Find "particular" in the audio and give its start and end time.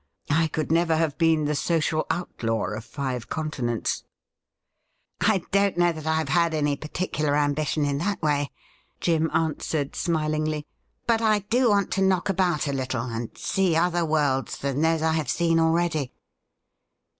6.75-7.35